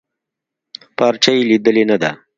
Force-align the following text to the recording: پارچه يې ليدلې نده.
پارچه 0.97 1.31
يې 1.37 1.43
ليدلې 1.49 1.83
نده. 1.89 2.11